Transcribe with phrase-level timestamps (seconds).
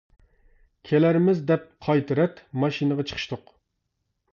[0.89, 3.59] كېلەرمىز دەپ قايتا رەت، ماشىنىغا چىقىشتۇق.